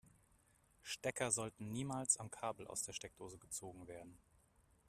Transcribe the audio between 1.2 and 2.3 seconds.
sollten niemals